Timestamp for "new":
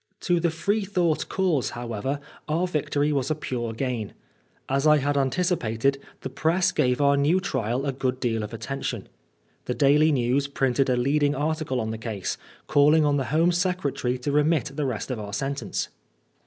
7.15-7.39